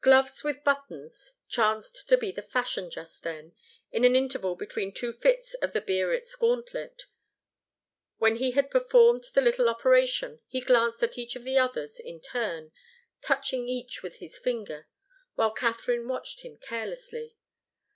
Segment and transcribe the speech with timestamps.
[0.00, 3.54] Gloves with buttons chanced to be the fashion just then,
[3.92, 7.06] in an interval between two fits of the Biarritz gauntlet.
[8.16, 12.20] When he had performed the little operation, he glanced at each of the others in
[12.20, 12.72] turn,
[13.20, 14.88] touching each with his finger,
[15.36, 17.36] while Katharine watched him carelessly.